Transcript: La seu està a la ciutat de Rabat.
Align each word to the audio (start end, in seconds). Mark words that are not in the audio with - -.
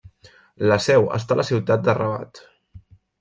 La 0.71 0.77
seu 0.85 1.05
està 1.17 1.35
a 1.35 1.37
la 1.41 1.45
ciutat 1.49 1.83
de 1.89 1.95
Rabat. 1.99 2.41